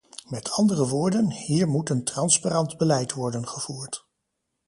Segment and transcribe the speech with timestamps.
[0.27, 4.05] Met andere woorden, hier moet een transparant beleid worden gevoerd.